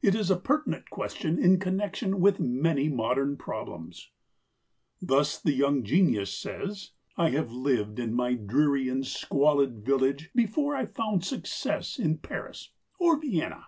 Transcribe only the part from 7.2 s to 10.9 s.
have lived in my dreary and squalid village before I